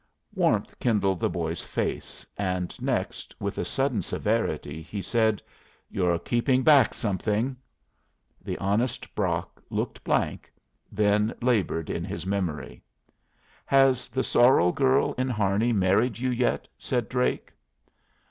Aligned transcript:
Warmth 0.33 0.79
kindled 0.79 1.19
the 1.19 1.29
boy's 1.29 1.61
face, 1.61 2.25
and 2.35 2.75
next, 2.81 3.35
with 3.39 3.59
a 3.59 3.63
sudden 3.63 4.01
severity, 4.01 4.81
he 4.81 4.99
said: 4.99 5.43
"You're 5.91 6.17
keeping 6.17 6.63
back 6.63 6.95
something." 6.95 7.55
The 8.43 8.57
honest 8.57 9.13
Brock 9.13 9.61
looked 9.69 10.03
blank, 10.03 10.51
then 10.91 11.35
labored 11.39 11.91
in 11.91 12.03
his 12.03 12.25
memory. 12.25 12.81
"Has 13.63 14.09
the 14.09 14.23
sorrel 14.23 14.71
girl 14.71 15.13
in 15.19 15.29
Harney 15.29 15.71
married 15.71 16.17
you 16.17 16.31
yet?" 16.31 16.67
said 16.79 17.07
Drake. 17.07 17.53